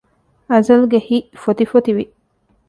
އަޒަލްގެ 0.51 0.99
ހިތް 1.07 1.29
ފޮތިފޮތިވި 1.43 2.03